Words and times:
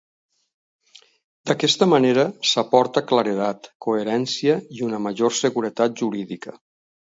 D'aquesta 1.49 1.87
manera 1.91 2.25
s'aporta 2.53 3.05
claredat, 3.13 3.71
coherència 3.89 4.59
i 4.79 4.85
una 4.91 5.05
major 5.07 5.41
seguretat 5.45 6.05
jurídica. 6.05 6.61